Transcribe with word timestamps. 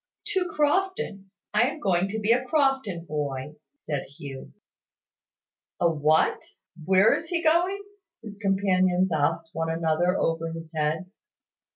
"To 0.33 0.45
Crofton. 0.45 1.29
I 1.53 1.69
am 1.69 1.79
going 1.79 2.07
to 2.07 2.17
be 2.17 2.31
a 2.31 2.43
Crofton 2.43 3.05
boy," 3.05 3.57
said 3.75 4.01
Hugh. 4.17 4.51
"A 5.79 5.87
what? 5.91 6.41
Where 6.83 7.13
is 7.15 7.27
he 7.27 7.43
going?" 7.43 7.83
his 8.23 8.39
companions 8.39 9.11
asked 9.11 9.51
one 9.53 9.69
another 9.69 10.17
over 10.17 10.53
his 10.53 10.71
head. 10.73 11.11